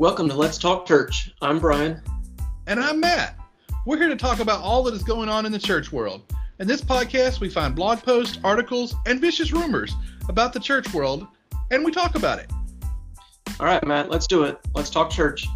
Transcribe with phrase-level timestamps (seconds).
[0.00, 1.30] Welcome to Let's Talk Church.
[1.42, 2.00] I'm Brian.
[2.66, 3.38] And I'm Matt.
[3.84, 6.22] We're here to talk about all that is going on in the church world.
[6.58, 9.94] In this podcast, we find blog posts, articles, and vicious rumors
[10.30, 11.26] about the church world,
[11.70, 12.50] and we talk about it.
[13.60, 14.58] All right, Matt, let's do it.
[14.74, 15.46] Let's talk church.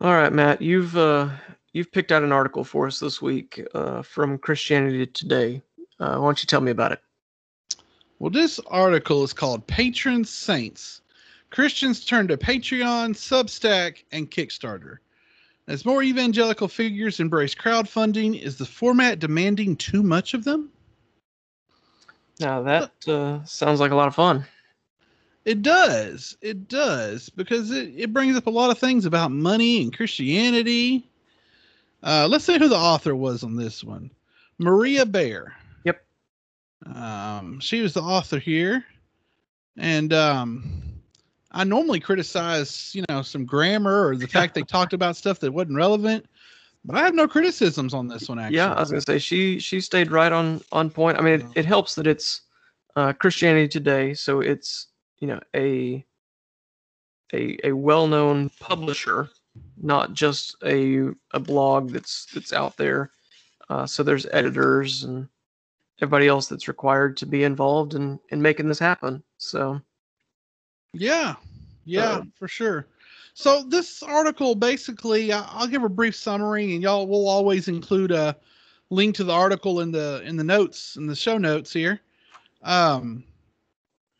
[0.00, 1.28] All right, Matt, you've uh,
[1.76, 5.60] you've picked out an article for us this week uh, from Christianity Today.
[6.00, 7.02] Uh, why don't you tell me about it?
[8.18, 11.02] Well, this article is called Patron Saints.
[11.50, 14.98] Christians turn to Patreon, Substack, and Kickstarter.
[15.68, 20.70] As more evangelical figures embrace crowdfunding, is the format demanding too much of them?
[22.40, 24.46] Now that uh, sounds like a lot of fun.
[25.44, 26.38] It does.
[26.40, 31.06] It does because it, it brings up a lot of things about money and Christianity.
[32.06, 34.10] Uh, let's say who the author was on this one
[34.58, 35.54] Maria Baer.
[35.84, 36.04] Yep.
[36.94, 38.84] Um, she was the author here.
[39.76, 40.82] And um,
[41.50, 45.52] I normally criticize, you know, some grammar or the fact they talked about stuff that
[45.52, 46.26] wasn't relevant.
[46.84, 48.38] But I have no criticisms on this one.
[48.38, 51.18] Actually, Yeah, I was gonna say she she stayed right on on point.
[51.18, 52.42] I mean, it, it helps that it's
[52.94, 54.86] uh, Christianity Today, so it's
[55.18, 56.06] you know a
[57.34, 59.28] a a well known publisher,
[59.76, 63.10] not just a a blog that's that's out there.
[63.68, 65.28] Uh, so there's editors and
[66.00, 69.22] everybody else that's required to be involved in in making this happen.
[69.38, 69.80] So
[70.92, 71.36] Yeah,
[71.84, 72.86] yeah, Um, for sure.
[73.34, 78.34] So this article basically, I'll give a brief summary, and y'all will always include a
[78.88, 82.00] link to the article in the in the notes in the show notes here.
[82.62, 83.24] Um,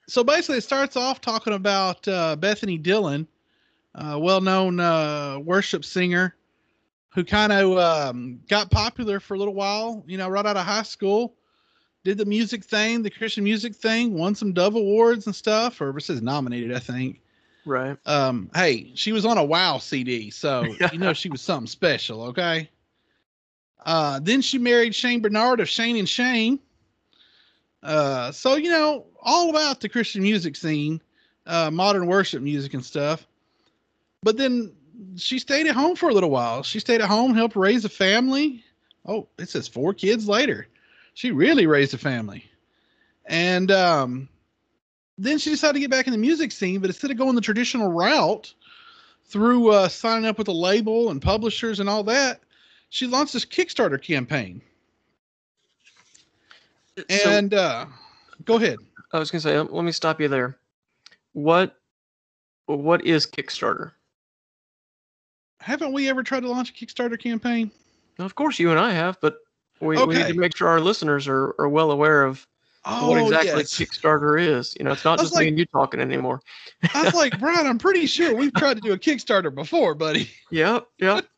[0.07, 3.27] so basically, it starts off talking about uh, Bethany Dillon,
[3.97, 6.37] a well-known uh, worship singer,
[7.09, 10.05] who kind of um, got popular for a little while.
[10.07, 11.35] You know, right out of high school,
[12.05, 15.97] did the music thing, the Christian music thing, won some Dove awards and stuff, or
[15.97, 17.21] it says nominated, I think.
[17.65, 21.67] Right, um hey she was on a wow cd so you know she was something
[21.67, 22.71] special okay?
[23.85, 26.61] Uh then she married shane Barnard of shane and shane.
[27.83, 31.03] Uh so you know all about the christian music scene
[31.47, 33.27] uh modern worship music and stuff
[34.27, 34.73] but then
[35.17, 37.89] she stayed at home for a little while she stayed at home helped raise a
[37.89, 38.63] family
[39.07, 40.67] oh it says four kids later
[41.15, 42.45] she really raised a family
[43.27, 44.29] and um
[45.19, 47.41] then she decided to get back in the music scene, but instead of going the
[47.41, 48.53] traditional route
[49.25, 52.41] through uh, signing up with a label and publishers and all that,
[52.91, 54.61] she launched this Kickstarter campaign.
[56.99, 57.87] So- And uh,
[58.45, 58.77] go ahead.
[59.15, 60.59] I was gonna say, um, let me stop you there.
[61.33, 61.77] What
[62.67, 63.93] what is Kickstarter?
[65.61, 67.71] Haven't we ever tried to launch a Kickstarter campaign?
[68.19, 69.37] Now, of course, you and I have, but
[69.81, 72.47] we, we need to make sure our listeners are, are well aware of
[72.89, 73.75] Oh, what exactly yes.
[73.75, 74.77] Kickstarter is.
[74.79, 76.41] You know, it's not just me and you talking anymore.
[76.95, 80.31] I was like, Brian, I'm pretty sure we've tried to do a Kickstarter before, buddy.
[80.51, 81.27] Yep, yep.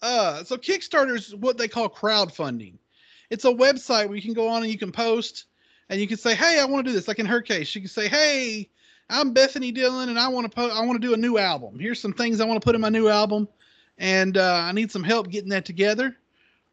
[0.00, 2.78] Uh, so Kickstarter is what they call crowdfunding.
[3.28, 5.44] It's a website where you can go on and you can post
[5.90, 7.80] and you can say, "Hey, I want to do this." Like in her case, she
[7.80, 8.70] can say, "Hey,
[9.10, 11.78] I'm Bethany Dillon and I want to po- I want to do a new album.
[11.78, 13.48] Here's some things I want to put in my new album,
[13.96, 16.16] and uh, I need some help getting that together.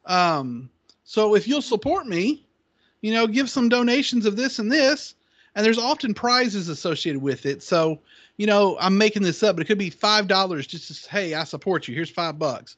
[0.05, 0.69] Um,
[1.03, 2.45] so if you'll support me,
[3.01, 5.15] you know, give some donations of this and this,
[5.55, 7.63] and there's often prizes associated with it.
[7.63, 7.99] So
[8.37, 11.09] you know, I'm making this up, but it could be five dollars just to say,
[11.09, 11.95] hey, I support you.
[11.95, 12.75] Here's five bucks.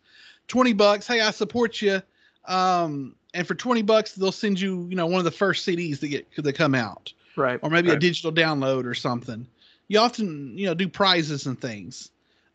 [0.48, 2.02] Twenty bucks, hey, I support you.
[2.46, 6.00] Um, and for twenty bucks, they'll send you, you know, one of the first CDs
[6.00, 7.60] that get that come out, Right.
[7.62, 9.48] or maybe a digital download or something.
[9.88, 12.10] You often, you know, do prizes and things.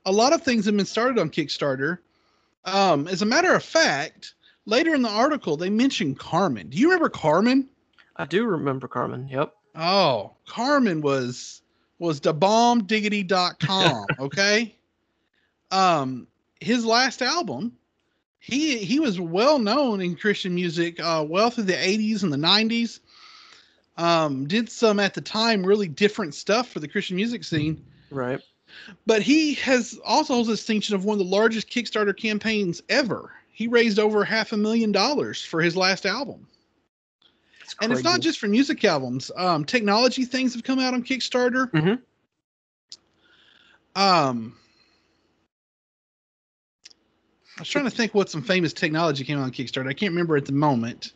[0.04, 1.98] A lot of things have been started on Kickstarter.
[2.65, 4.34] Um, as a matter of fact,
[4.66, 6.69] later in the article, they mention Carmen.
[6.69, 7.69] Do you remember Carmen?
[8.16, 9.28] I do remember Carmen.
[9.28, 9.54] Yep.
[9.76, 11.62] Oh, Carmen was
[11.98, 14.74] was thebombdiggity.com, okay?
[15.71, 16.27] Um
[16.60, 17.72] his last album,
[18.39, 22.36] he he was well known in Christian music, uh well through the 80s and the
[22.36, 23.01] 90s.
[23.97, 28.41] Um did some at the time really different stuff for the Christian music scene, Right.
[29.06, 33.33] but he has also holds the distinction of one of the largest Kickstarter campaigns ever.
[33.53, 36.47] He raised over half a million dollars for his last album
[37.80, 39.30] and it's not just for music albums.
[39.36, 41.71] Um, technology things have come out on Kickstarter.
[41.71, 42.00] Mhm.
[43.94, 44.56] Um,
[47.56, 49.89] I was trying to think what some famous technology came out on Kickstarter.
[49.89, 51.12] I can't remember at the moment.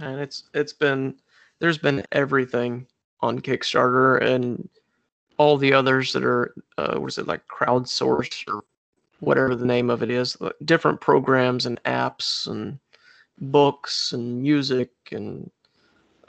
[0.00, 1.14] and it's it's been
[1.64, 2.86] there's been everything
[3.22, 4.68] on Kickstarter and
[5.38, 8.64] all the others that are uh, what is it like crowdsourced or
[9.20, 12.78] whatever the name of it is, different programs and apps and
[13.40, 15.50] books and music and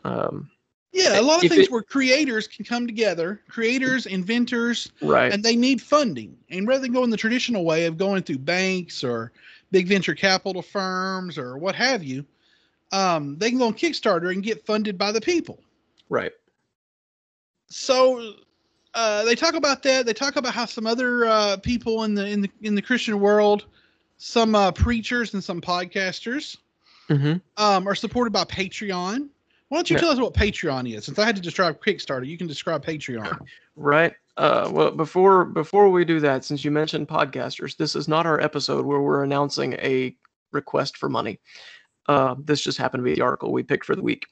[0.06, 0.50] um,
[0.94, 5.44] Yeah, a lot of things it- where creators can come together, creators, inventors, right, and
[5.44, 6.38] they need funding.
[6.50, 9.34] And rather than going the traditional way of going through banks or
[9.72, 12.26] big venture capital firms or what have you,
[12.92, 15.60] um, they can go on Kickstarter and get funded by the people.
[16.10, 16.32] right,
[17.68, 18.34] So
[18.94, 20.06] uh, they talk about that.
[20.06, 23.20] They talk about how some other uh, people in the in the in the Christian
[23.20, 23.66] world,
[24.18, 26.58] some uh, preachers and some podcasters,
[27.10, 29.30] hmm um, are supported by Patreon.
[29.70, 30.02] Why don't you Yeah.
[30.02, 31.06] tell us what Patreon is?
[31.06, 33.40] Since I had to describe Kickstarter, you can describe Patreon.
[33.76, 34.14] right.
[34.38, 38.40] Uh, well, before before we do that, since you mentioned podcasters, this is not our
[38.40, 40.16] episode where we're announcing a
[40.52, 41.40] request for money.
[42.08, 44.28] Uh, this just happened to be the article we picked for the week.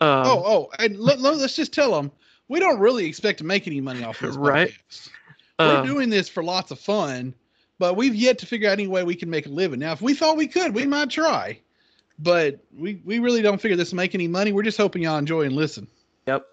[0.00, 2.10] Um, oh, oh, and let, us just tell them
[2.48, 4.36] we don't really expect to make any money off of this.
[4.36, 4.70] Right.
[4.70, 5.10] podcast.
[5.58, 7.34] We're um, doing this for lots of fun,
[7.78, 9.78] but we've yet to figure out any way we can make a living.
[9.78, 11.60] Now, if we thought we could, we might try,
[12.18, 14.52] but we we really don't figure this will make any money.
[14.52, 15.86] We're just hoping y'all enjoy and listen.
[16.26, 16.44] Yep.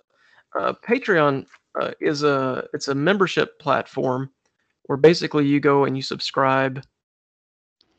[0.57, 1.45] Uh, Patreon
[1.79, 4.29] uh, is a it's a membership platform
[4.83, 6.83] where basically you go and you subscribe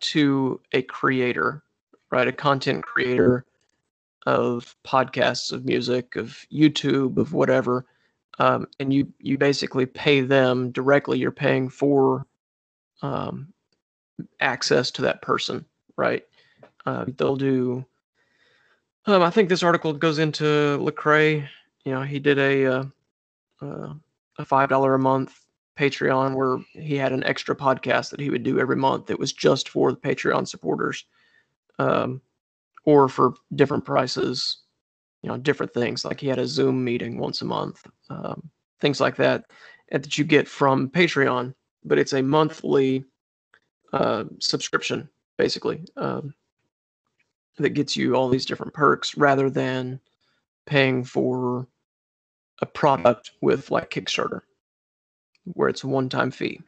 [0.00, 1.62] to a creator,
[2.11, 2.29] right?
[2.29, 3.45] A content creator
[4.27, 7.87] of podcasts, of music, of YouTube, of whatever,
[8.39, 11.19] um, and you you basically pay them directly.
[11.19, 12.27] You're paying for
[13.03, 13.53] um,
[14.41, 15.65] access to that person,
[15.97, 16.25] right?
[16.87, 17.85] Uh, they'll do.
[19.06, 20.45] Um, I think this article goes into
[20.79, 21.49] Lecrae.
[21.85, 22.85] You know, he did a uh,
[23.63, 23.95] uh,
[24.39, 25.47] a five dollar a month
[25.79, 29.33] Patreon where he had an extra podcast that he would do every month that was
[29.33, 31.05] just for the Patreon supporters,
[31.81, 32.21] um,
[32.85, 34.59] or for different prices.
[35.23, 38.50] You know, different things like he had a Zoom meeting once a month, um,
[38.81, 39.44] things like that,
[39.91, 41.53] that you get from Patreon.
[41.85, 43.05] But it's a monthly
[43.93, 45.85] uh, subscription, basically.
[45.97, 46.35] Um,
[47.59, 50.00] that gets you all these different perks rather than
[50.65, 51.67] paying for
[52.62, 54.41] a product with like Kickstarter,
[55.53, 56.61] where it's a one-time fee.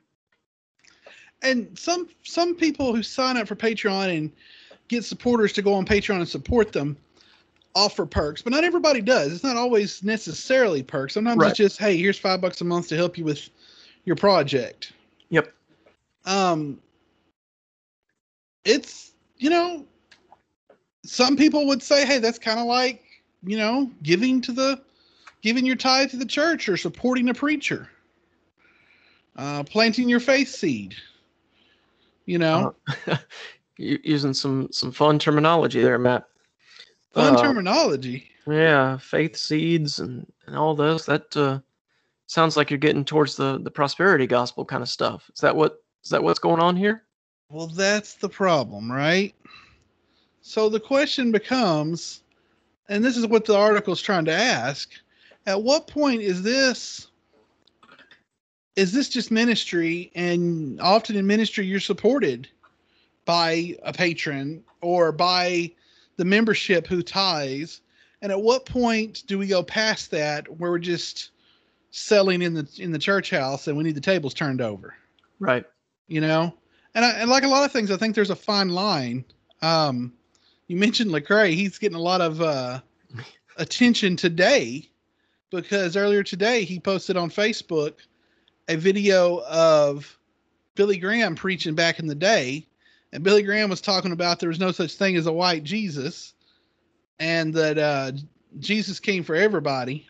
[1.40, 4.32] And some some people who sign up for Patreon and
[4.92, 6.96] get supporters to go on Patreon and support them
[7.74, 9.32] offer perks, but not everybody does.
[9.32, 11.14] It's not always necessarily perks.
[11.14, 11.48] Sometimes Right.
[11.48, 13.48] it's just, hey, here's five bucks a month to help you with
[14.04, 14.92] your project.
[15.30, 15.52] Yep.
[16.26, 16.78] Um,
[18.64, 19.84] it's you know,
[21.04, 23.02] some people would say, hey, that's kind of like
[23.44, 24.80] you know, giving to the
[25.40, 27.88] giving your tithe to the church or supporting a preacher,
[29.36, 30.94] uh, planting your faith seed.
[32.26, 32.74] You know,
[33.08, 33.16] Uh,
[33.76, 36.24] using some some fun terminology there, Matt.
[37.12, 38.28] fun uh, terminology.
[38.46, 41.06] Yeah, faith seeds and, and all those.
[41.06, 41.60] That uh,
[42.26, 45.30] sounds like you're getting towards the the prosperity gospel kind of stuff.
[45.34, 47.02] Is that what is that what's going on here?
[47.48, 49.34] Well, that's the problem, right?
[50.40, 52.22] So the question becomes,
[52.88, 54.90] and this is what the article is trying to ask:
[55.46, 57.08] At what point is this?
[58.74, 60.10] Is this just ministry?
[60.14, 62.48] And often in ministry, you're supported
[63.32, 65.72] by a patron or by
[66.18, 67.80] the membership who ties.
[68.20, 71.30] And at what point do we go past that where we're just
[71.92, 74.94] selling in the in the church house and we need the tables turned over?
[75.40, 75.64] Right.
[76.08, 76.52] you know
[76.94, 79.24] and, I, and like a lot of things i think there's a fine line
[79.62, 80.12] um
[80.68, 81.54] you mentioned Lecrae.
[81.54, 82.80] he's getting a lot of uh
[83.56, 84.88] attention today
[85.50, 87.94] because earlier today he posted on facebook
[88.68, 90.16] a video of
[90.76, 92.66] billy graham preaching back in the day
[93.12, 96.34] and billy graham was talking about there was no such thing as a white jesus
[97.18, 98.12] and that uh
[98.58, 100.06] jesus came for everybody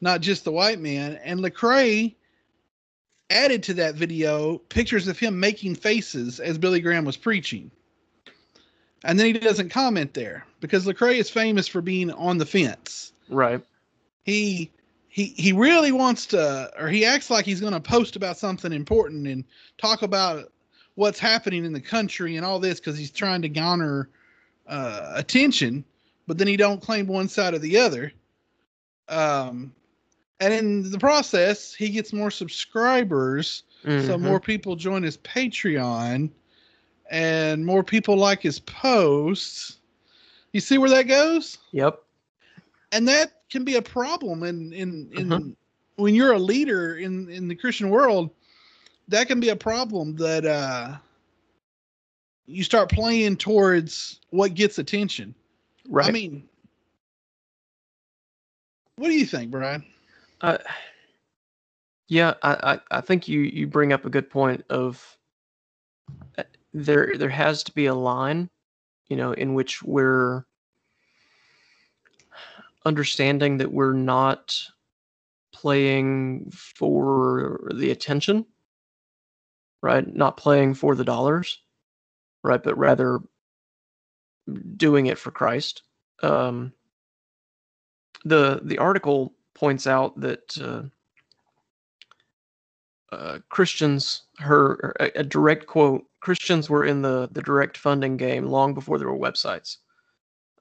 [0.00, 2.14] not just the white man and Lecrae
[3.30, 7.70] added to that video pictures of him making faces as Billy Graham was preaching.
[9.04, 13.12] And then he doesn't comment there because Lecrae is famous for being on the fence.
[13.28, 13.62] Right.
[14.24, 14.70] He
[15.08, 18.72] he he really wants to or he acts like he's going to post about something
[18.72, 19.44] important and
[19.78, 20.52] talk about
[20.96, 24.08] what's happening in the country and all this cuz he's trying to garner
[24.66, 25.84] uh, attention,
[26.26, 28.12] but then he don't claim one side or the other.
[29.08, 29.72] Um
[30.40, 34.20] and in the process, he gets more subscribers so Mhm.
[34.20, 36.28] more people join his Patreon
[37.10, 39.78] and more people like his posts.
[40.52, 41.58] You see where that goes?
[41.72, 42.02] Yep.
[42.92, 45.56] And that can be a problem in in, in Mhm.
[45.96, 48.30] when you're a leader in in the Christian world,
[49.08, 50.96] that can be a problem that uh
[52.46, 55.34] you start playing towards what gets attention.
[55.88, 56.06] Right.
[56.06, 56.48] I mean,
[58.96, 59.84] what do you think, Brian?
[60.40, 60.58] Uh,
[62.08, 65.18] yeah, I, I, I think you, you bring up a good point of
[66.38, 68.48] uh, there there has to be a line,
[69.08, 70.44] you know, in which we're
[72.84, 74.56] understanding that we're not
[75.52, 78.46] playing for the attention,
[79.86, 80.16] right?
[80.16, 81.62] Not playing for the dollars,
[82.42, 82.60] right?
[82.62, 83.20] But rather
[84.76, 85.82] doing it for Christ.
[86.24, 86.72] Um,
[88.24, 90.82] the the article points out that uh,
[93.14, 98.46] uh, Christians, her a, a direct quote, Christians were in the the direct funding game
[98.46, 99.76] long before there were websites.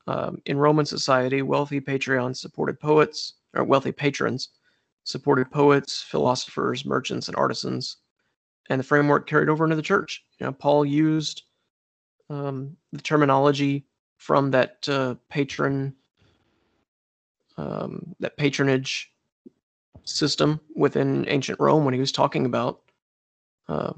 [0.05, 4.49] Um, in Roman society, wealthy patrons supported poets, or wealthy patrons
[5.03, 7.97] supported poets, philosophers, merchants, and artisans,
[8.69, 10.23] and the framework carried over into the church.
[10.39, 11.43] You know, Paul used
[12.29, 13.85] um, the terminology
[14.17, 15.93] from that uh, patron,
[17.57, 19.11] um, that patronage
[20.03, 22.81] system within ancient Rome when he was talking about
[23.67, 23.93] uh,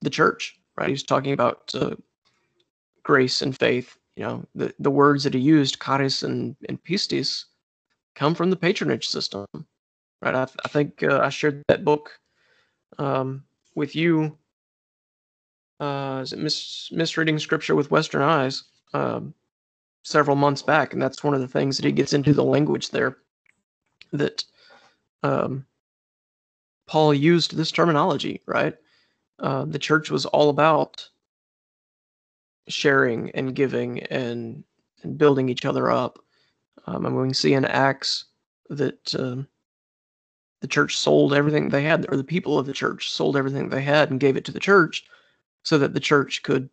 [0.00, 0.58] the church.
[0.76, 1.94] Right, he was talking about uh,
[3.04, 7.44] grace and faith you know the, the words that he used charis and, and pistis
[8.14, 9.46] come from the patronage system
[10.22, 12.18] right i, I think uh, i shared that book
[12.98, 14.36] um, with you
[15.80, 18.64] uh, is it mis- misreading scripture with western eyes
[18.94, 19.34] um,
[20.02, 22.90] several months back and that's one of the things that he gets into the language
[22.90, 23.18] there
[24.12, 24.44] that
[25.22, 25.64] um,
[26.86, 28.74] paul used this terminology right
[29.40, 31.08] uh, the church was all about
[32.68, 34.64] sharing and giving and
[35.02, 36.18] and building each other up.
[36.86, 38.26] Um, and we see in Acts
[38.70, 39.46] that um,
[40.64, 43.82] the church sold everything they had, or the people of the church sold everything they
[43.82, 45.04] had and gave it to the church,
[45.62, 46.70] so that the church could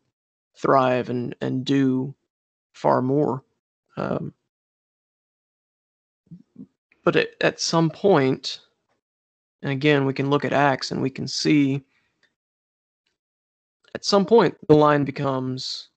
[0.55, 2.15] thrive and and do
[2.71, 3.43] far more.
[3.97, 4.33] Um,
[7.03, 8.61] but at, at some point,
[9.61, 11.83] and again, we can look at Acts and we can see
[13.93, 15.89] at some point the line becomes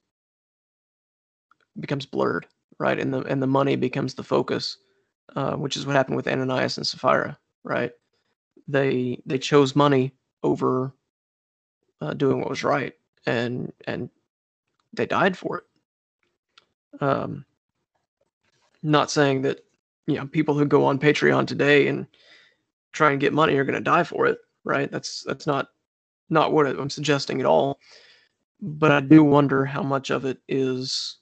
[1.78, 2.48] becomes blurred,
[2.80, 2.98] right?
[2.98, 4.78] And the and the money becomes the focus,
[5.36, 7.92] uh, which is what happened with Ananias and Sapphira, right?
[8.68, 10.92] They they chose money over
[12.00, 12.92] uh, doing what was right,
[13.26, 14.10] and and
[14.92, 15.64] they died for it.
[17.02, 17.44] Um,
[18.82, 19.60] not saying that
[20.06, 22.06] you know people who go on Patreon today and
[22.92, 24.90] try and get money are going to die for it, right?
[24.90, 25.68] That's that's not
[26.30, 27.78] not what I'm suggesting at all.
[28.60, 31.18] But I do wonder how much of it is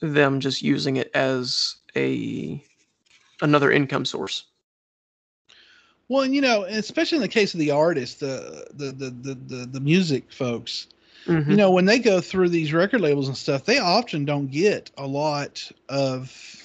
[0.00, 2.62] them just using it as a
[3.40, 4.44] another income source.
[6.08, 9.34] Well, and you know, especially in the case of the artists, the the the the
[9.34, 10.86] the, the music folks,
[11.26, 11.50] mm-hmm.
[11.50, 14.90] you know, when they go through these record labels and stuff, they often don't get
[14.96, 16.64] a lot of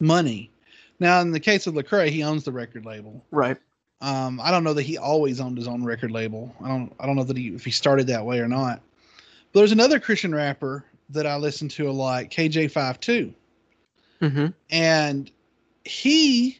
[0.00, 0.50] money.
[0.98, 3.56] Now, in the case of Lecrae, he owns the record label, right?
[4.00, 6.54] Um, I don't know that he always owned his own record label.
[6.62, 8.82] I don't I don't know that he if he started that way or not.
[9.52, 13.32] But there's another Christian rapper that I listen to a lot, KJ52.
[14.22, 14.46] Mm-hmm.
[14.70, 15.30] And
[15.84, 16.58] he,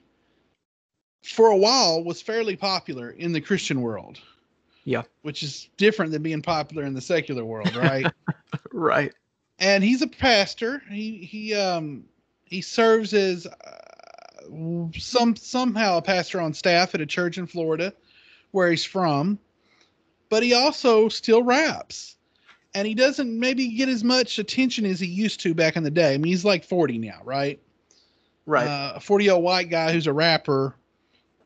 [1.22, 4.18] for a while, was fairly popular in the Christian world.
[4.84, 5.02] Yeah.
[5.22, 8.06] Which is different than being popular in the secular world, right?
[8.72, 9.12] right.
[9.58, 10.82] And he's a pastor.
[10.90, 12.04] He he um
[12.44, 17.92] he serves as uh, some somehow a pastor on staff at a church in Florida,
[18.50, 19.38] where he's from.
[20.30, 22.16] But he also still raps
[22.74, 25.90] and he doesn't maybe get as much attention as he used to back in the
[25.90, 26.14] day.
[26.14, 27.60] I mean, he's like 40 now, right?
[28.46, 28.66] Right.
[28.66, 30.74] Uh, a 40 year old white guy who's a rapper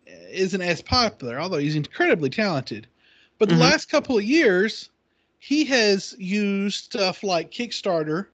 [0.06, 2.86] isn't as popular, although he's incredibly talented.
[3.38, 3.64] But the mm-hmm.
[3.64, 4.90] last couple of years,
[5.38, 8.26] he has used stuff like Kickstarter.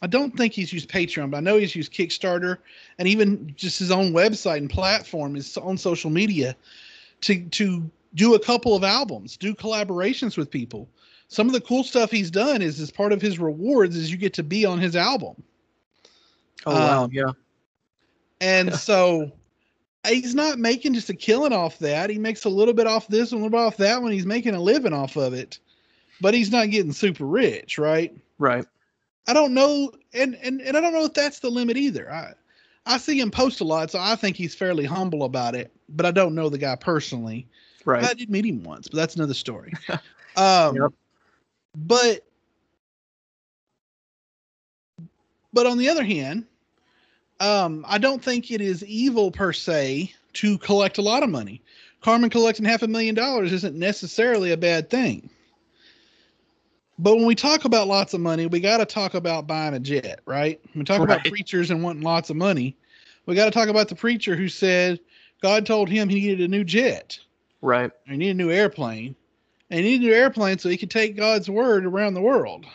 [0.00, 2.58] I don't think he's used Patreon, but I know he's used Kickstarter
[2.98, 6.56] and even just his own website and platform, his own social media,
[7.22, 10.88] to to do a couple of albums, do collaborations with people
[11.32, 14.18] some of the cool stuff he's done is as part of his rewards is you
[14.18, 15.42] get to be on his album.
[16.66, 17.30] Oh wow, um, yeah.
[18.42, 19.30] And so
[20.06, 22.10] he's not making just a killing off that.
[22.10, 24.10] He makes a little bit off this and a little bit off that one.
[24.10, 25.60] he's making a living off of it.
[26.20, 28.14] But he's not getting super rich, right?
[28.38, 28.66] Right.
[29.28, 32.12] I don't know and and, and I don't know if that's the limit either.
[32.12, 32.34] I
[32.84, 36.04] I see him post a lot, so I think he's fairly humble about it, but
[36.04, 37.46] I don't know the guy personally.
[37.84, 38.02] Right.
[38.02, 39.72] I did meet him once, but that's another story.
[40.36, 40.92] um yep.
[41.76, 42.26] But
[45.52, 46.46] but on the other hand,
[47.42, 51.60] um, I don't think it is evil per se to collect a lot of money.
[52.00, 55.28] Carmen collecting half a million dollars isn't necessarily a bad thing.
[56.98, 59.80] But when we talk about lots of money, we got to talk about buying a
[59.80, 60.60] jet, right?
[60.74, 61.16] We talk right.
[61.16, 62.76] about preachers and wanting lots of money,
[63.26, 65.00] we got to talk about the preacher who said
[65.42, 67.18] God told him he needed a new jet.
[67.60, 67.90] Right.
[68.06, 69.14] He needed a new airplane
[69.70, 72.66] and he needed an airplane so he could take God's word around the world.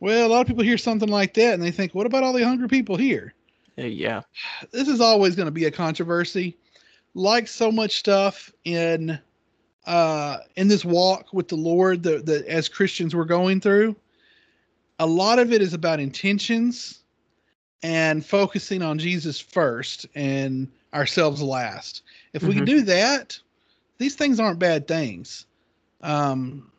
[0.00, 2.32] Well, a lot of people hear something like that and they think, what about all
[2.32, 3.34] the hungry people here?
[3.78, 4.22] Uh, yeah.
[4.70, 6.56] This is always going to be a controversy.
[7.14, 9.18] Like so much stuff in
[9.86, 13.96] uh in this walk with the Lord that, that as Christians we're going through,
[14.98, 17.00] a lot of it is about intentions
[17.82, 22.02] and focusing on Jesus first and ourselves last.
[22.32, 22.66] If we can Mhm.
[22.66, 23.38] do that,
[23.98, 25.46] these things aren't bad things.
[26.02, 26.70] Um,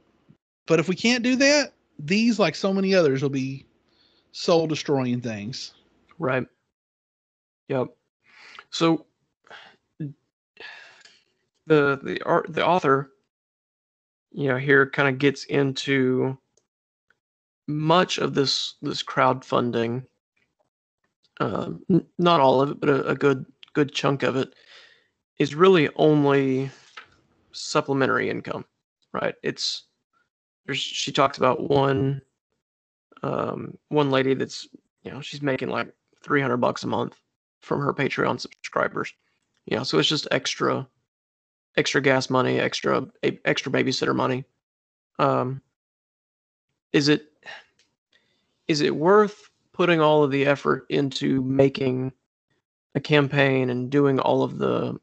[0.68, 3.66] but if we can't do that, these, like so many others, will be
[4.32, 5.74] soul destroying things.
[6.20, 6.46] Right.
[7.70, 7.88] Yep.
[8.72, 9.06] So
[11.68, 13.12] the the art the author,
[14.32, 16.38] you know, here kind of gets into
[17.68, 20.06] much of this this crowdfunding.
[21.40, 24.54] Um, n- not all of it, but a, a good good chunk of it
[25.40, 26.72] is really only
[27.52, 28.66] supplementary income,
[29.14, 29.36] right?
[29.44, 29.86] It's
[30.66, 32.22] there's she talks about one
[33.24, 34.68] um one lady that's
[35.04, 37.20] you know she's making like 300 bucks a month
[37.60, 39.14] from her patreon subscribers.
[39.66, 40.88] You know so it's just extra
[41.78, 43.08] extra gas money extra
[43.46, 44.46] extra babysitter money.
[45.18, 45.62] Um
[46.92, 47.32] is it
[48.68, 52.12] is it worth putting all of the effort into making
[52.96, 55.00] a campaign and doing all of the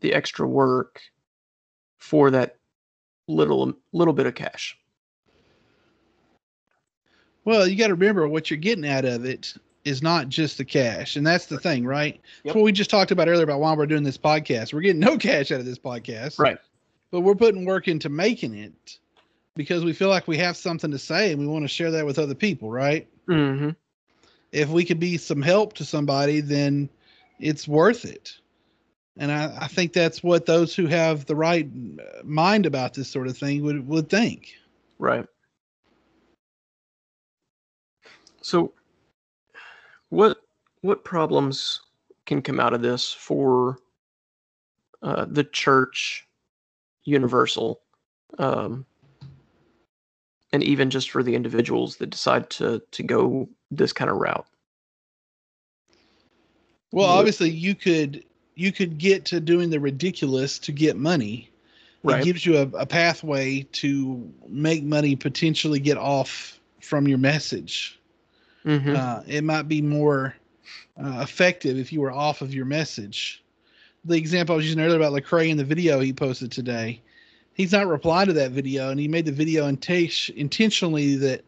[0.00, 1.00] the extra work
[1.98, 2.56] for that
[3.28, 4.76] little little bit of cash?
[7.44, 10.64] Well, you got to remember what you're getting out of it is not just the
[10.64, 12.14] cash, and that's the thing, right?
[12.14, 12.22] Yep.
[12.44, 14.72] That's what we just talked about earlier about why we're doing this podcast.
[14.72, 16.58] We're getting no cash out of this podcast, right
[17.10, 18.98] But we're putting work into making it
[19.56, 22.06] because we feel like we have something to say and we want to share that
[22.06, 23.08] with other people, right?
[23.28, 23.70] mm-hmm
[24.52, 26.88] If we could be some help to somebody, then
[27.38, 28.36] it's worth it.
[29.16, 31.68] And I, I think that's what those who have the right
[32.24, 34.54] mind about this sort of thing would, would think.
[34.98, 35.26] Right.
[38.42, 38.72] So
[40.10, 40.38] what
[40.82, 41.80] what problems
[42.26, 43.78] can come out of this for
[45.02, 46.26] uh, the church
[47.04, 47.80] universal
[48.38, 48.84] um,
[50.52, 54.46] and even just for the individuals that decide to to go this kind of route
[56.92, 58.24] Well, What- obviously you could
[58.56, 61.48] you could get to doing the ridiculous to get money.
[62.02, 67.16] right It gives you a, a pathway to make money, potentially get off from your
[67.18, 67.99] message.
[68.64, 70.34] Hmm Uh, it might be more
[71.02, 73.42] uh, effective if you were off of your message.
[74.04, 77.02] The example I was using earlier about Lecrae in the video he posted today,
[77.54, 81.44] he's not replied to that video, and he made the video intentionally that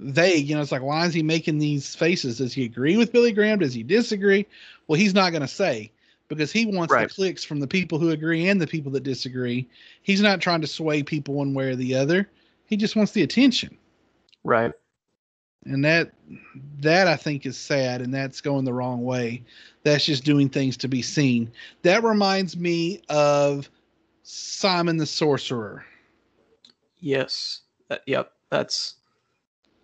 [0.00, 0.48] vague.
[0.48, 2.38] You know, it's like, why is he making these faces?
[2.38, 3.58] Does he agree with Billy Graham?
[3.60, 4.46] Does he disagree?
[4.86, 5.92] Well, he's not going to say
[6.28, 7.08] because he wants Right.
[7.08, 9.68] the clicks from the people who agree and the people that disagree.
[10.02, 12.28] He's not trying to sway people one way or the other.
[12.66, 13.76] He just wants the attention
[14.44, 14.72] right
[15.66, 16.12] and that
[16.80, 19.42] that i think is sad and that's going the wrong way
[19.82, 21.50] that's just doing things to be seen
[21.82, 23.68] that reminds me of
[24.22, 25.84] simon the sorcerer
[27.00, 28.94] yes that, yep that's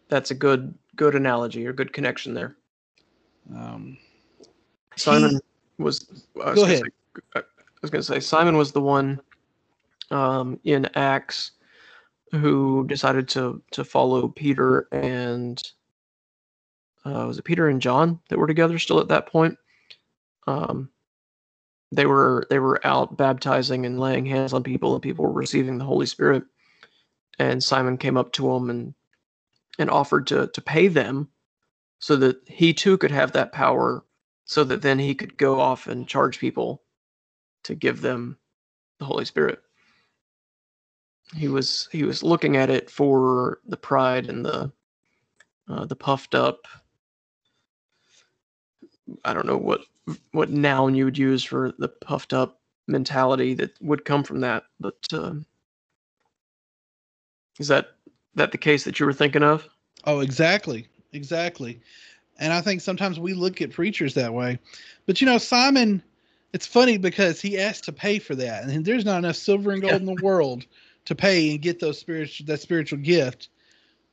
[0.08, 2.56] that's a good good analogy or good connection there
[3.54, 3.96] um,
[4.96, 5.40] Simon
[5.78, 6.24] was.
[6.42, 6.82] I was Go ahead.
[6.82, 7.42] Say, I
[7.80, 9.20] was going to say Simon was the one
[10.10, 11.52] um, in Acts
[12.32, 15.62] who decided to to follow Peter and
[17.04, 19.58] uh, was it Peter and John that were together still at that point.
[20.46, 20.90] Um,
[21.92, 25.78] they were they were out baptizing and laying hands on people, and people were receiving
[25.78, 26.44] the Holy Spirit.
[27.38, 28.94] And Simon came up to them and
[29.78, 31.28] and offered to to pay them
[31.98, 34.04] so that he too could have that power
[34.44, 36.82] so that then he could go off and charge people
[37.64, 38.36] to give them
[38.98, 39.60] the holy spirit
[41.34, 44.72] he was he was looking at it for the pride and the
[45.68, 46.66] uh, the puffed up.
[49.24, 49.80] I don't know what
[50.32, 54.64] what noun you would use for the puffed up mentality that would come from that
[54.80, 55.46] but um
[57.60, 57.90] is that
[58.34, 59.68] that the case that you were thinking of?
[60.04, 61.80] Oh exactly exactly.
[62.40, 64.58] And i think sometimes we look at preachers that way.
[65.06, 66.02] But you know simon
[66.52, 69.80] it's funny because he asked to pay for that and there's not enough silver and
[69.82, 69.98] gold Yeah.
[69.98, 70.66] in the world
[71.04, 73.48] to pay and get those spiritual that spiritual gift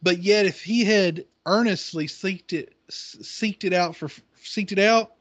[0.02, 4.10] but yet if he had earnestly seeked it seeked it out for
[4.44, 5.14] seeked it out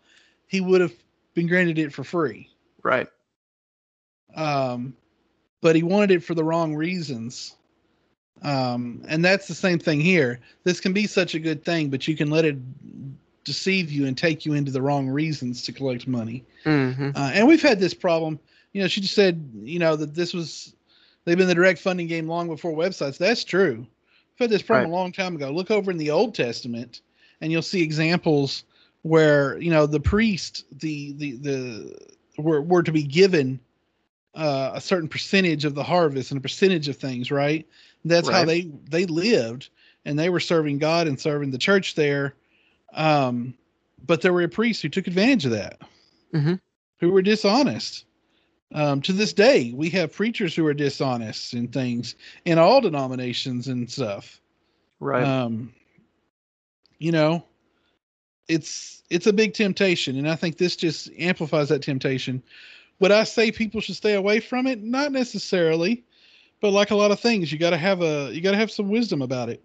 [0.47, 0.95] he would have
[1.35, 2.49] been granted it for free
[2.83, 3.09] right
[4.35, 4.95] um,
[5.61, 7.57] but he wanted it for the wrong reasons.
[8.43, 10.41] Um, and that's the same thing here.
[10.65, 12.57] This can be such a good thing, but you can let it
[13.45, 16.45] deceive you and take you into the wrong reasons to collect money.
[16.65, 18.39] hmm Uh, and we've had this problem.
[18.73, 20.75] You know, she just said, you know, that this was
[21.29, 23.19] they've been in the direct funding game long before websites.
[23.19, 23.87] That's true.
[24.35, 24.97] I've had this problem Right.
[24.97, 25.51] a long time ago.
[25.51, 27.03] Look over in the Old Testament,
[27.41, 28.65] and you'll see examples
[29.03, 31.99] where you know the priest, the the the
[32.39, 33.61] were were to be given
[34.35, 37.31] uh, a certain percentage of the harvest and a percentage of things.
[37.31, 37.67] Right.
[38.05, 39.71] That's how they they lived,
[40.05, 42.35] and they were serving God and serving the church there.
[42.95, 43.55] Um,
[44.07, 45.81] but there were priests who took advantage of that,
[46.33, 46.61] Mhm.
[47.01, 48.05] who were dishonest.
[48.73, 53.69] Um, to this day, we have preachers who are dishonest and things in all denominations
[53.69, 54.41] and stuff.
[55.01, 55.25] Right.
[55.25, 55.73] Um,
[56.99, 57.45] you know,
[58.49, 62.43] it's it's a big temptation, and I think this just amplifies that temptation.
[63.01, 64.83] Would I say people should stay away from it?
[64.83, 66.05] Not necessarily,
[66.61, 68.71] but like a lot of things, you got to have a you got to have
[68.71, 69.63] some wisdom about it.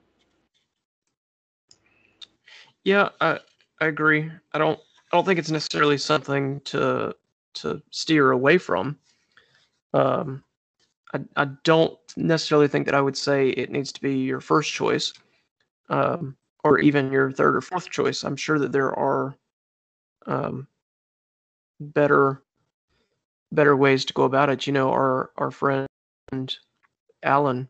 [2.84, 3.40] Yeah, I
[3.82, 4.32] I agree.
[4.54, 4.80] I don't
[5.12, 7.16] I don't think it's necessarily something to
[7.56, 8.98] to steer away from.
[9.94, 10.44] Um,
[11.14, 14.72] I I don't necessarily think that I would say it needs to be your first
[14.72, 15.14] choice,
[15.90, 18.24] um, or even your third or fourth choice.
[18.24, 19.36] I'm sure that there are
[20.26, 20.68] um,
[21.80, 22.44] better
[23.52, 24.68] better ways to go about it.
[24.68, 25.88] You know, our our friend
[27.24, 27.68] Alan,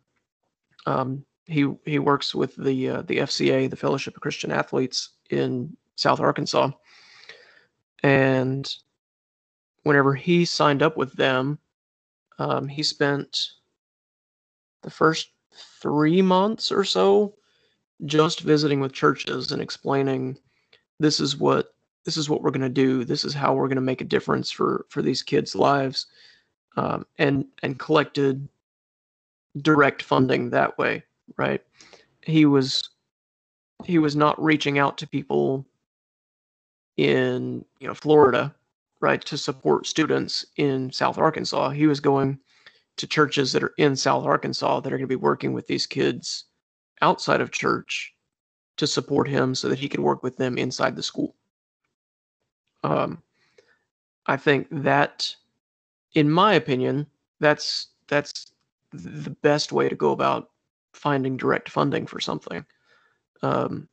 [0.86, 5.76] um, he he works with the uh, the FCA, the Fellowship of Christian Athletes in
[5.96, 6.72] South Arkansas,
[8.02, 8.74] and
[9.84, 11.60] whenever he signed up with them,
[12.40, 13.52] um, he spent
[14.82, 15.30] the first
[15.82, 17.34] three months or so
[18.06, 20.38] just visiting with churches and explaining
[21.00, 21.74] this is what
[22.06, 23.06] this is what we're going to do.
[23.06, 26.08] This is how we're going to make a difference for for these kids lives
[26.76, 28.48] um, and and collected
[29.62, 31.04] direct funding that way
[31.38, 31.62] right?
[32.22, 32.90] He was
[33.84, 35.66] he was not reaching out to people
[36.98, 38.54] in you know Florida
[39.04, 42.40] right to support students in South Arkansas he was going
[42.98, 45.86] to churches that are in South Arkansas that are going to be working with these
[45.86, 46.46] kids
[47.02, 48.14] outside of church
[48.78, 51.36] to support him so that he could work with them inside the school
[52.84, 53.22] um
[54.26, 55.36] I think that
[56.16, 57.06] in my opinion
[57.40, 58.54] that's that's
[58.94, 60.50] the best way to go about
[60.94, 62.66] finding direct funding for something.
[63.42, 63.90] Um,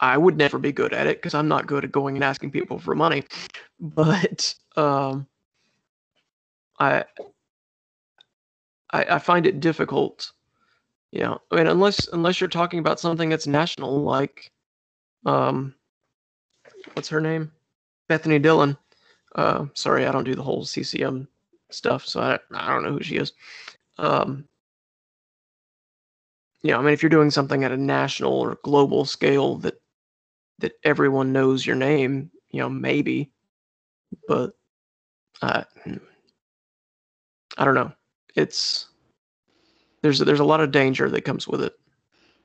[0.00, 2.52] I would never be good at it because I'm not good at going and asking
[2.52, 3.24] people for money.
[3.80, 5.26] But um,
[6.78, 7.04] I,
[8.92, 10.32] I I find it difficult.
[11.12, 14.50] You know, I mean, unless unless you're talking about something that's national, like,
[15.26, 15.74] um,
[16.94, 17.52] what's her name,
[18.08, 18.76] Bethany Dillon.
[19.34, 21.28] Uh, sorry, I don't do the whole CCM
[21.70, 23.32] stuff, so I I don't know who she is.
[23.98, 24.46] Um,
[26.62, 29.80] you know, I mean, if you're doing something at a national or global scale that
[30.58, 33.30] that everyone knows your name, you know, maybe,
[34.26, 34.52] but
[35.42, 35.64] uh,
[37.56, 37.92] I don't know.
[38.34, 38.86] It's
[40.02, 41.74] there's there's a lot of danger that comes with it.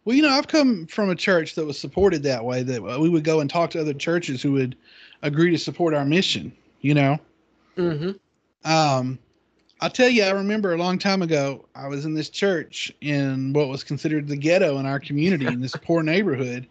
[0.06, 2.64] Well, you know, I've come from a church that was supported that way.
[2.64, 4.76] That we would go and talk to other churches who would
[5.22, 6.52] agree to support our mission.
[6.82, 7.20] You know,
[7.78, 8.12] Mm-hmm.
[8.70, 9.18] um,
[9.82, 13.54] I'll tell you, I remember a long time ago, I was in this church in
[13.54, 16.68] what was considered the ghetto in our community in this poor neighborhood.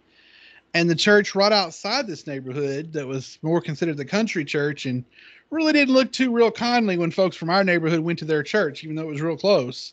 [0.75, 5.05] And the church right outside this neighborhood that was more considered the country church and
[5.51, 8.83] really didn't look too real kindly when folks from our neighborhood went to their church,
[8.83, 9.93] even though it was real close.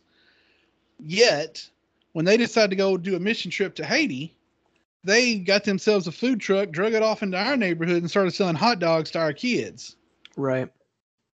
[1.00, 1.70] Yet,
[2.14, 4.34] when they decided to go do a mission trip to Haiti,
[5.04, 8.56] they got themselves a food truck, drug it off into our neighborhood, and started selling
[8.56, 9.96] hot dogs to our kids
[10.38, 10.70] Right.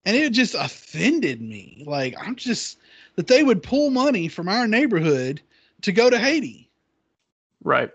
[0.05, 1.83] and it just offended me.
[1.85, 2.79] Like I'm just
[3.15, 5.41] that they would pull money from our neighborhood
[5.81, 6.69] to go to Haiti.
[7.63, 7.91] Right.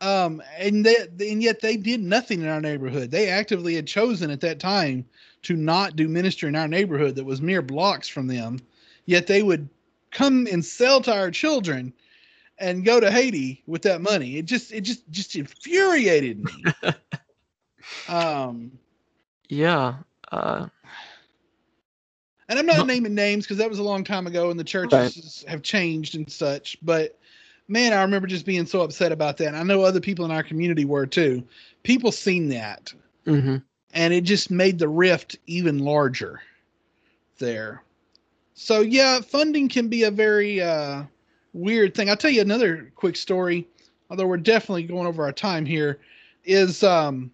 [0.00, 0.96] Um, and they,
[1.30, 3.10] and yet they did nothing in our neighborhood.
[3.10, 5.04] They actively had chosen at that time
[5.42, 8.58] to not do ministry in our neighborhood that was mere blocks from them.
[9.06, 9.68] Yet they would
[10.10, 11.92] come and sell to our children
[12.58, 14.36] and go to Haiti with that money.
[14.36, 16.72] It just it just just infuriated me.
[18.08, 18.72] um
[19.48, 19.96] Yeah.
[20.30, 20.68] Uh,
[22.48, 22.84] And I'm not No.
[22.84, 26.30] naming names because that was a long time ago and the churches have changed and
[26.30, 26.76] such.
[26.82, 27.19] But
[27.70, 29.48] man, I remember just being so upset about that.
[29.48, 31.42] And I know other people in our community were too.
[31.82, 32.92] People seen that
[33.24, 33.56] hmm
[33.92, 36.40] and it just made the rift even larger
[37.38, 37.82] there.
[38.54, 41.04] So yeah, funding can be a very uh,
[41.52, 42.10] weird thing.
[42.10, 43.66] I'll tell you another quick story,
[44.10, 45.98] although we're definitely going over our time here.
[46.44, 47.30] Is um,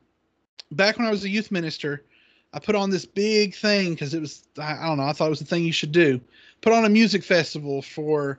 [0.73, 2.05] back when I was a youth minister,
[2.53, 5.27] I put on this big thing because it was I, I don't know I thought
[5.27, 6.21] it was the thing you should do.
[6.61, 8.39] Put on a music festival for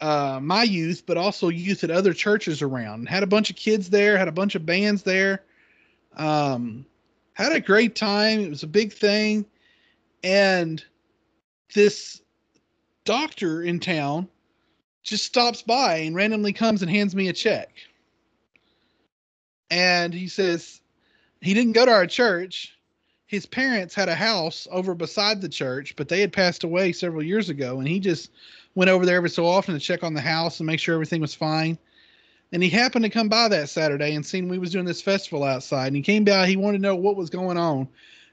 [0.00, 3.08] uh, my youth, but also youth at other churches around.
[3.08, 5.42] Had a bunch of kids there, had a bunch of bands there.
[6.16, 6.86] Um,
[7.34, 8.40] had a great time.
[8.40, 9.46] It was a big thing,
[10.24, 10.82] and
[11.74, 12.20] this
[13.04, 14.28] doctor in town
[15.02, 17.70] just stops by and randomly comes and hands me a check.
[19.70, 20.80] And he says
[21.40, 22.76] he didn't go to our church.
[23.26, 27.22] His parents had a house over beside the church, but they had passed away several
[27.22, 27.78] years ago.
[27.78, 28.30] And he just
[28.74, 31.20] went over there every so often to check on the house and make sure everything
[31.20, 31.78] was fine.
[32.52, 35.44] And he happened to come by that Saturday and seen we was doing this festival
[35.44, 35.88] outside.
[35.88, 37.88] And he came by, he wanted to know what was going on.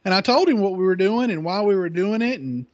[0.06, 2.40] And I told him what we were doing and why we were doing it.
[2.40, 2.66] And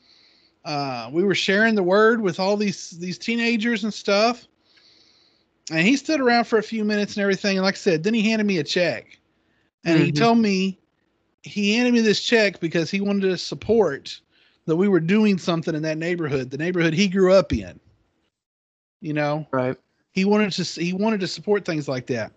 [0.63, 4.47] uh, we were sharing the word with all these these teenagers and stuff.
[5.71, 7.58] And he stood around for a few minutes and everything.
[7.58, 9.17] And like I said, then he handed me a check,
[9.86, 10.15] and he Mhm.
[10.17, 10.80] told me
[11.41, 14.21] he handed me this check because he wanted to support
[14.65, 17.80] that we were doing something in that neighborhood, the neighborhood he grew up in.
[19.02, 19.78] You know, Right.
[20.12, 22.32] he wanted to he wanted to support things like that.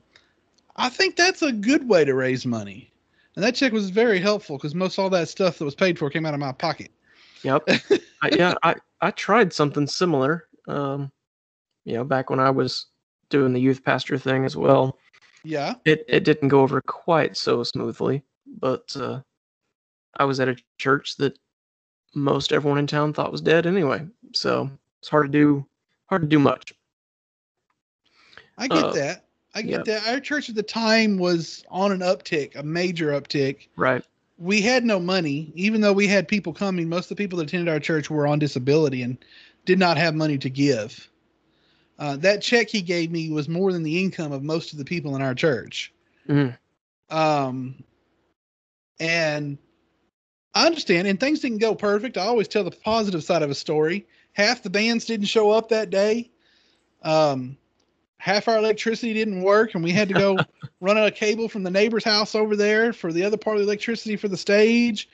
[0.77, 2.93] I think that's a good way to raise money.
[3.35, 6.11] And that check was very helpful because most all that stuff that was paid for
[6.11, 6.91] came out of my pocket.
[7.43, 7.65] Yep.
[8.23, 10.49] I, yeah, I I tried something similar.
[10.69, 11.13] Um,
[11.85, 12.87] you know, back when I was
[13.29, 14.99] doing the youth pastor thing as well.
[15.45, 15.75] Yeah.
[15.85, 18.25] It it didn't go over quite so smoothly,
[18.61, 19.21] but uh,
[20.17, 21.39] I was at a church that
[22.17, 24.05] most everyone in town thought was dead anyway.
[24.35, 25.67] So it's hard to do
[26.07, 26.73] hard to do much.
[28.59, 29.25] I get Uh, that.
[29.55, 29.95] I get yeah.
[30.01, 30.09] that.
[30.09, 33.69] Our church at the time was on an uptick, a major uptick.
[33.77, 34.05] Right.
[34.39, 36.89] We had no money, even though we had people coming.
[36.89, 39.17] Most of the people that attended our church were on disability and
[39.65, 41.09] did not have money to give.
[41.99, 44.85] Uh, that check he gave me was more than the income of most of the
[44.85, 45.93] people in our church.
[46.29, 46.57] Mhm.
[47.09, 47.83] Um,
[49.01, 49.57] and
[50.57, 52.17] I understand, and things didn't go perfect.
[52.17, 54.07] I always tell the positive side of a story.
[54.33, 56.31] Half the bands didn't show up that day.
[57.03, 57.59] Um,
[58.17, 60.39] half our electricity didn't work, and we had to go
[60.81, 63.69] run a cable from the neighbor's house over there for the other part of the
[63.69, 65.11] electricity for the stage.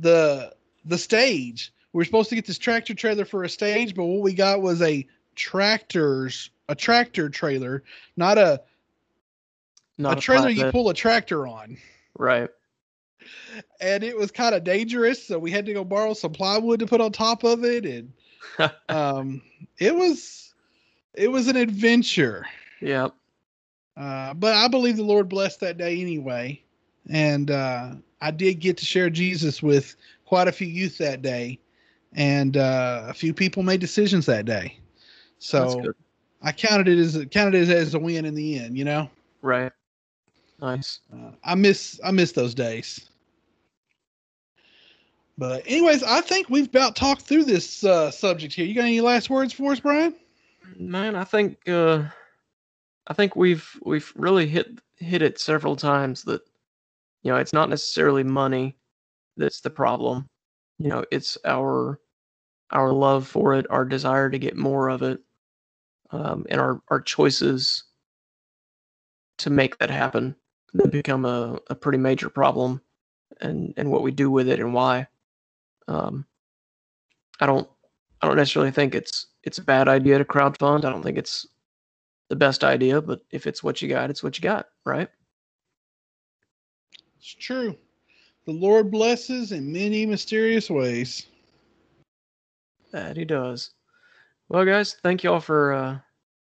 [0.00, 0.52] The
[0.84, 1.72] the stage.
[1.94, 4.60] We were supposed to get this tractor trailer for a stage, but what we got
[4.60, 7.84] was a tractor's a tractor trailer,
[8.18, 8.60] not a
[9.96, 11.78] Not a trailer you pull a tractor on.
[12.18, 12.50] Right.
[13.80, 16.86] And it was kind of dangerous so we had to go borrow some plywood to
[16.86, 18.12] put on top of it and
[18.88, 19.42] um
[19.78, 20.54] it was
[21.14, 22.46] it was an adventure
[22.80, 23.08] yeah.
[23.96, 26.60] uh but i believe the lord blessed that day anyway
[27.10, 31.58] and uh i did get to share jesus with quite a few youth that day
[32.14, 34.78] and uh a few people made decisions that day
[35.38, 35.92] so
[36.42, 39.08] i counted it as counted it as a win in the end you know
[39.44, 39.72] Right.
[40.58, 41.00] Nice.
[41.12, 43.10] Uh, I miss I miss those days.
[45.36, 48.66] But anyways, I think we've about talked through this uh, subject here.
[48.66, 50.14] You got any last words for us, Brian?
[50.76, 52.04] Man, I think uh
[53.06, 56.42] I think we've we've really hit hit it several times that
[57.22, 58.76] you know, it's not necessarily money
[59.36, 60.28] that's the problem.
[60.78, 62.00] You know, it's our
[62.70, 65.20] our love for it, our desire to get more of it,
[66.10, 67.84] um, and our our choices
[69.38, 70.36] to make that happen
[70.74, 72.80] that become a, a pretty major problem
[73.40, 75.06] and and what we do with it and why.
[75.88, 76.26] Um
[77.40, 77.68] I don't
[78.20, 80.84] I don't necessarily think it's it's a bad idea to crowdfund.
[80.84, 81.46] I don't think it's
[82.30, 85.08] the best idea, but if it's what you got, it's what you got, right?
[87.18, 87.76] It's true.
[88.46, 91.26] The Lord blesses in many mysterious ways.
[92.92, 93.70] That he does.
[94.48, 95.98] Well, guys, thank you all for uh,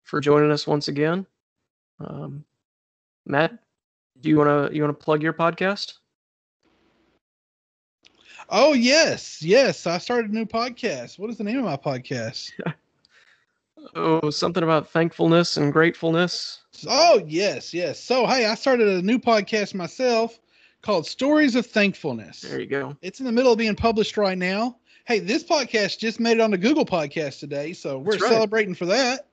[0.04, 1.26] for joining us once again.
[2.00, 2.46] Um,
[3.26, 3.60] Matt,
[4.22, 5.94] do you want to you want to plug your podcast?
[8.50, 9.86] Oh yes, yes.
[9.86, 11.20] I started a new podcast.
[11.20, 12.52] What is the name of my podcast?
[13.96, 16.60] Oh, something about thankfulness and gratefulness.
[16.88, 18.00] Oh yes, yes.
[18.00, 20.40] So hey, I started a new podcast myself
[20.82, 22.42] called Stories of Thankfulness.
[22.42, 22.98] There you go.
[23.02, 24.78] It's in the middle of being published right now.
[25.06, 28.22] Hey, this podcast just made it on the Google Podcast today, so we're right.
[28.22, 29.28] celebrating for that.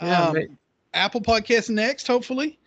[0.00, 0.58] Yeah, um.
[0.94, 2.58] Apple Podcast next, hopefully.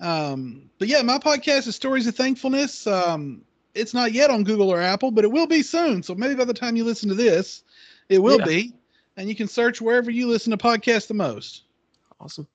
[0.00, 2.86] Um, but yeah, my podcast is Stories of Thankfulness.
[2.86, 3.42] Um,
[3.74, 6.02] it's not yet on Google or Apple, but it will be soon.
[6.02, 7.62] So maybe by the time you listen to this,
[8.08, 8.44] it will Yeah.
[8.46, 8.74] be.
[9.16, 11.62] And you can search wherever you listen to podcasts the most.
[12.20, 12.48] Awesome.